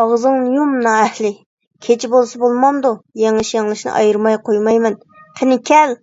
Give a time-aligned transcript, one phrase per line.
[0.00, 1.30] ئاغزىڭنى يۇم نائەھلى!
[1.86, 4.96] كېچە بولسا بولمامدۇ، يېڭىش- يېڭىلىشنى ئايرىماي قويمايمەن،
[5.38, 5.94] قېنى كەل!